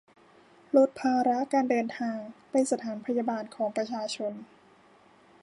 [0.75, 2.17] ลดภาระการเดินทาง
[2.49, 4.33] ไปสถานพยาบาลของประชาชน